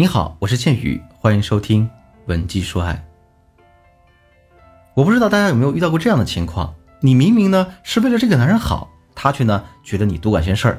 [0.00, 1.84] 你好，我是倩宇，欢迎收听
[2.24, 3.04] 《文姬说爱》。
[4.94, 10.76] 我不知道大家有没有遇到过这样的情况：你明明呢是为了这个男人好，他却呢觉得你多管闲事儿；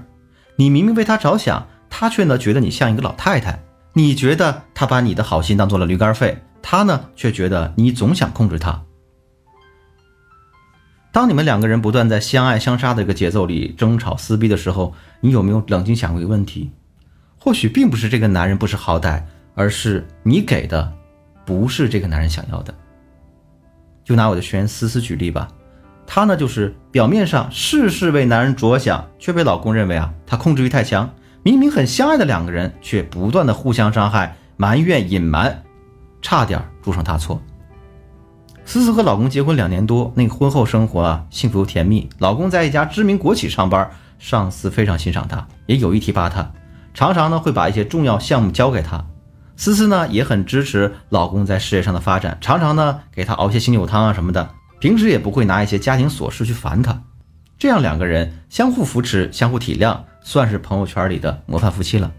[0.55, 3.60] 你明明为他着想，他却呢觉得你像一个老太太；
[3.94, 8.82] 你觉得他把你的好心当做了驴肝肺，他呢却觉得你总想控制他。
[11.12, 16.72] 当你们两个人不断在相爱相杀的一个节奏里争吵撕逼的时候，你有没有冷静想过一个问题？
[17.44, 19.23] 或许并不是这个男人不识好歹，
[19.55, 20.94] 而是你给的
[21.44, 22.72] 不是这个男人想要的。
[24.04, 25.48] 就拿我的学员思思举例吧，
[26.05, 31.09] 她呢就是表面上事事为男人着想，却被老公认为啊她控制欲太强。
[31.41, 35.64] 明明很相爱的两个人，却不断的互相伤害、埋怨、隐瞒，
[36.22, 37.42] 差点铸成大错。
[38.66, 42.08] 思思和老公结婚两年多，那个婚后生活啊幸福又甜蜜。
[42.20, 43.89] 老公在一家知名国企上班，
[44.20, 46.47] 上司非常欣赏他，也有意提拔他。
[46.94, 49.06] 常常呢会把一些重要项目交给他，
[49.56, 57.02] 思思呢也很支持老公在事业上的发展，常常呢给他熬些醒酒汤啊什么的，平时也不会拿一些家庭琐事去烦他，
[57.58, 62.12] 这样两个人相互扶持、相互体谅，算是朋友圈里的模范夫妻了。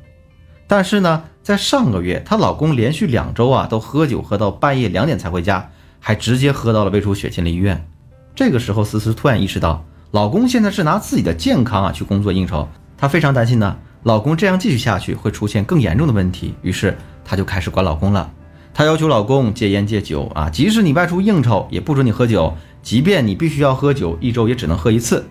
[0.66, 5.68] 但是呢，在上个月，她老公连续两周啊都喝酒喝到半夜两点才回家，
[6.00, 7.86] 还直接喝到了胃出血进了医院。
[8.34, 13.76] 这个时候，思思突然意识到，老公现在是拿自己的健康啊去工作应酬，她非常担心呢。
[14.04, 18.30] 老公这样继续下去会出现更严重的问题，于是她就开始管老公了。
[18.74, 25.24] 她要求老公戒烟戒酒啊，即使你外出应酬也不准你喝酒，即便你必须要喝酒，一周也只能喝一次。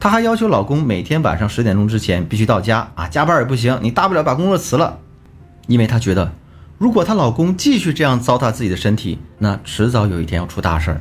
[0.00, 4.98] 她还要求老公每天晚上十点钟之前必须到家啊，加班也不行，你大不了把工作辞了。
[5.68, 6.32] 因为她觉得，
[6.78, 11.00] 如果她老公继续这样糟蹋自己的身体，那迟早有一天要出大事儿。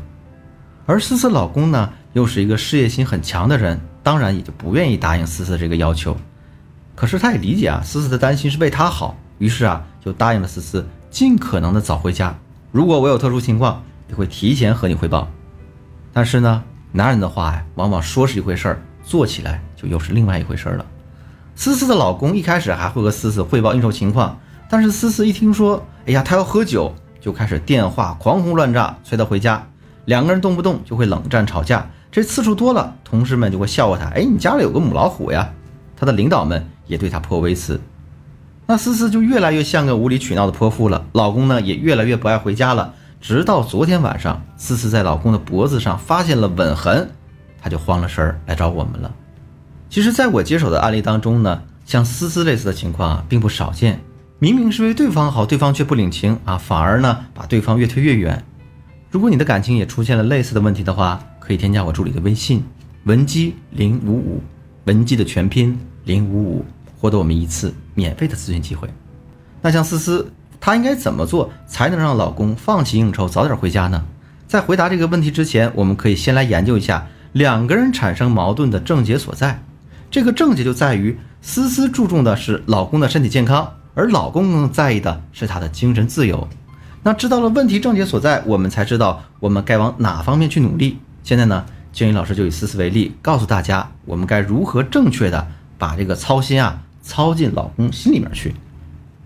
[0.86, 6.16] 而思思老公呢，又是一个事业心很强的人，当然也就不愿意答应思思这个要求。
[7.00, 12.38] 可是他也理解啊，思思的担心是为他好，于是啊就答应了思思，尽可能的早回家。
[12.74, 15.26] 如果我有特殊情况，也会提前和你汇报。
[16.12, 20.86] 但是呢，男人的话呀，往往说是一回事儿，做起来就又是另外一回事儿了。
[21.56, 24.38] 思思的老公一开始还会和思思汇报应酬情况，
[24.70, 29.66] 但是思思一听说，哎呀，他要喝酒，就开始电话狂轰乱炸，催他回家。
[30.04, 35.50] 两个人动不动就会冷战吵架，这次数多了，同事们就会笑话他，哎，你家里有个母老虎呀。
[35.96, 36.62] 他的领导们。
[36.90, 37.80] 也对她颇为慈，
[38.66, 41.06] 那思思就越来越像个无理取闹的泼妇了。
[41.14, 42.94] 老公呢，也越来越不爱回家了。
[43.22, 47.10] 直到昨天晚上，思思在老公的脖子上发现了吻痕，
[47.62, 49.14] 她就慌了神儿来找我们了。
[49.90, 54.00] 其实，在我接手的案例当中呢，像思思类似的情况啊，并不少见。
[54.40, 58.44] 明明是为对方好，对方却不领情啊，反而呢，把对方越推越远。
[59.12, 62.64] 如果你的感情也出现了类似的问题的话，可以添加我助理的微信
[63.06, 64.42] 文姬零五五，
[64.86, 66.66] 文姬的全拼零五五。
[67.00, 68.90] 获得我们一次免费的咨询机会。
[69.62, 74.04] 那像思思，她应该怎么做才能让老公放弃应酬，早点回家呢？
[74.48, 79.64] 在回答这个问题之前，我们可以先来研究一下两个人产生矛盾的症结所在。
[80.12, 86.48] 这个症结就在于思思注重的是老公的身体健康，而老公更在意的是他的精神自由。
[87.04, 90.98] 那知道了问题症结所在，我们才知道我们该往哪方面去努力。
[91.24, 96.82] 现在呢，建宇老师就以思思为例，告诉大家我们该如何正确的把这个操心啊。
[97.02, 98.56] 操进老公心里面去。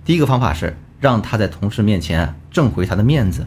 [0.06, 3.46] 第一个方法是让他在同事面前挣回他的面子。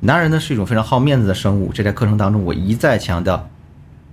[0.00, 3.48] 男人呢是一种非常好面子的生物，这在课程当中我一再强调。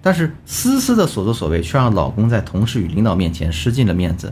[0.01, 4.31] 但是思思的所作所为却让老公在同事与领导面前失尽了面子。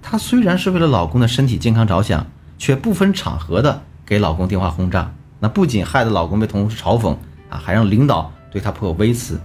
[0.00, 2.26] 她虽然是为了老公的身体健康着想，
[2.58, 5.12] 却不分场合的给老公电话轰炸。
[5.40, 7.16] 那不仅害得老公被同事嘲讽
[7.48, 9.40] 啊，还让领导对她颇有微词。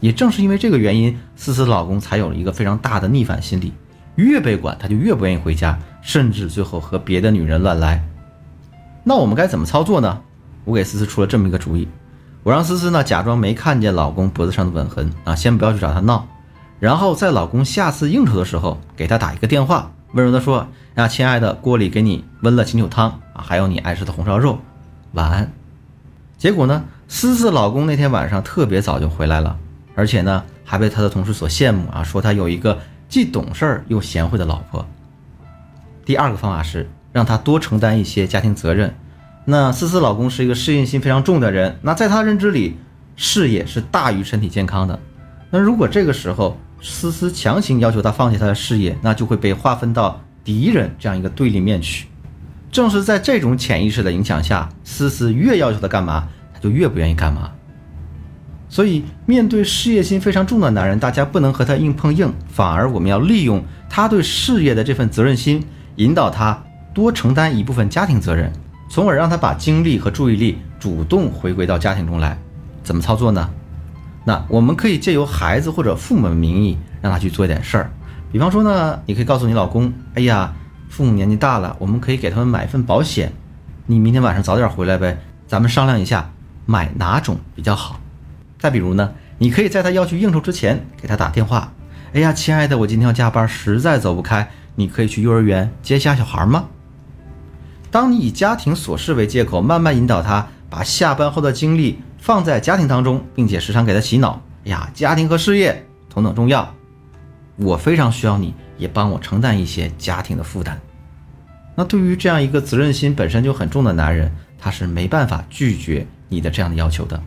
[0.00, 3.72] 也正是因为这个原因，思思老公才有了一个非常大的逆反心理。
[4.24, 8.02] 越被管，他就越不愿意回家，甚至最后和别的女人乱来。
[9.04, 10.20] 那我们该怎么操作呢？
[10.64, 11.86] 我给思思出了这么一个主意，
[12.42, 16.26] 我让思思呢假装没看见老公脖子上的吻痕啊，先不要去找他闹，
[16.80, 20.66] 然后在老公下次应酬的时候给他打一个电话，温柔的说
[20.96, 24.58] ：“啊，亲爱的，锅里给你温了清酒汤啊，还有你爱吃的红烧肉，
[25.12, 25.52] 晚安。”
[26.36, 29.56] 结果呢，思思老公那天晚上特别早就回来了，
[29.94, 32.76] 而且呢还被他的同事所羡慕啊，说他有一个。
[33.08, 34.86] 既懂事儿又贤惠的老婆。
[36.04, 38.94] 第二个方法是让她多承担一些家庭责任。
[39.44, 42.76] 那思思老公是一个事业心非常重的人，那在他认知里，
[43.16, 45.00] 事业是大于身体健康的。
[45.48, 52.08] 那如果这个时候思思强行要求他放弃他的事业，那就会被划分到敌人这样一个对立面去。
[52.70, 57.50] 正是在这种潜意识的影响下，思思越要求他干嘛，他就越不愿意干嘛。
[58.70, 65.64] 所以，面对事业心非常重的男人，大家不能和他硬碰硬，反而我们要利用他对事业的这份责任心，
[65.96, 66.62] 引导他
[66.92, 68.52] 多承担一部分家庭责任，
[68.90, 72.38] 从而让他把精力和注意力主动回归到家庭中来。
[72.82, 73.48] 怎么操作呢？
[74.24, 77.90] 那我们可以借由孩子或者父母的名义，让他去做一点事儿。
[78.30, 80.52] 比方说呢，你可以告诉你老公：“哎呀，
[80.90, 83.32] 父母年纪大了，我们可以给他们买份保险。
[83.86, 86.30] 你明天晚上早点回来呗，咱们商量一下
[86.66, 87.98] 买哪种比较好。”
[88.58, 91.72] 再比如呢，你可以在他要去应酬之前给他打电话
[92.12, 96.68] ：“哎呀，亲爱的，我今天要加班，实在走不开，你可以去幼儿园接下小孩吗？”
[97.90, 106.74] 当你以家庭琐事为借口，慢慢引导他把下班后的精力放在家庭当中，并且时常给他洗脑：“哎呀，家庭和事业同等重要。”
[107.56, 110.80] 我非常需要你，也帮我承担一些家庭的负担。
[111.74, 117.20] 那对于这样一个责任心本身就很重的男人，他是没办法拒绝你的这样的要求的。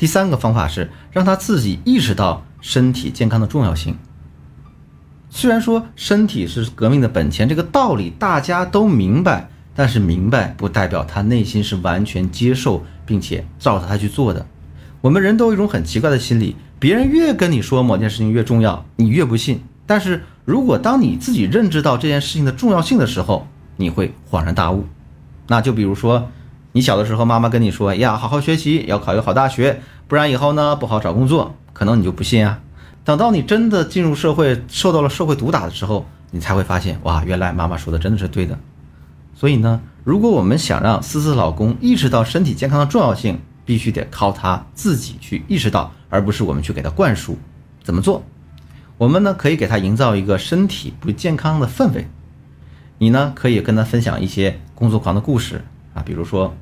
[0.00, 3.98] 第三个方法是让他自己意识到身体健康的重要性。
[5.28, 14.46] 虽然说身体是革命的本钱，这个道理大家都明白，但是明白不代表他内心是完全接受并且照着他去做的。
[15.02, 16.56] 我们人都有一种很奇怪的心理。
[16.78, 19.62] 别人越跟你说某件事情越重要，你越不信。
[19.84, 23.46] 但是如果当你自己认知到这件事情的重要性的时候，
[23.76, 24.86] 你会恍然大悟。
[25.48, 26.30] 那就比如说，
[26.72, 31.54] 你小的时候妈妈跟你说呀，好好学习，要考一个好大学，不然以后呢不好找工作。
[31.72, 32.60] 可能你就不信啊。
[33.04, 38.58] 等到你真的进入社会，受到了社会毒打的时候，你才会发现，哇，原来妈妈说的真的是对的。
[39.34, 47.38] 所以呢，如果我们想让思思老公意识到身体健康的重要性，必须得靠他自己去意识到，而不是我们去给他灌输。
[47.82, 48.22] 怎么做？
[48.98, 52.06] 我们呢可以给他营造一个身体不健康的氛围。
[52.98, 55.64] 你呢可以跟他分享一些工作狂的故事
[55.94, 56.54] 啊，比如说，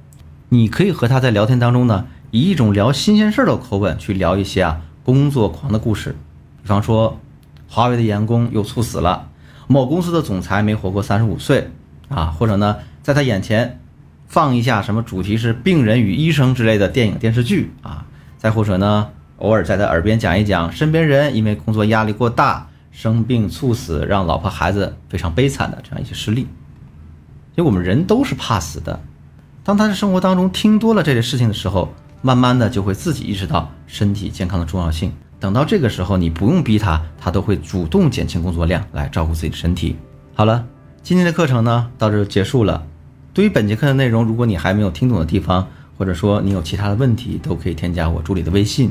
[0.49, 6.17] 你可以和他在聊天当中呢，以一种聊新鲜事儿的口吻去聊一些啊工作狂的故事。
[6.63, 7.19] 比方说，
[7.67, 9.29] 华为的员工又猝死了，
[9.67, 11.71] 某公司的总裁没活过三十五岁
[12.09, 13.81] 啊，或者呢在他眼前。
[14.31, 18.05] 放一下什么主题是病人与医生之类的电影电视剧啊，
[18.37, 19.09] 再或者呢，
[19.39, 26.43] 偶尔在他耳边讲一讲身边人因为工作压力过大生病猝死，让老婆孩子非常悲惨的这样一些事例。
[27.57, 29.01] 因为我们人都是怕死的，
[29.69, 31.93] 当他在生活当中听多了这些事情的时候，
[32.23, 35.13] 慢慢的就会自己意识到身体健康的重要性。
[35.39, 39.95] 等到这个时候，你不用逼他，他都会主动减轻工作量来照顾自己的身体。
[40.33, 40.65] 好了，
[41.03, 42.83] 今天的课程呢到这就结束了。
[43.35, 45.69] 对于本节课的内容，如果你还没有听懂的地方，
[45.99, 48.91] 或者说你有其他的问题，都可以添加我助理的微信，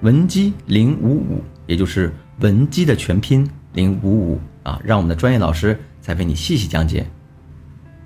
[0.00, 7.06] 文姬零五五，也就是文姬的全拼零五五啊，让我们的专业老师再为你细细讲解。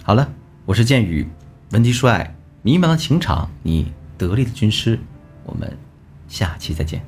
[0.03, 0.29] 好了，
[0.67, 1.27] 我是剑宇，
[1.73, 5.01] 文姬帅，迷茫的情场，你得力的军师，
[5.45, 5.75] 我们
[6.29, 7.03] 下期再见。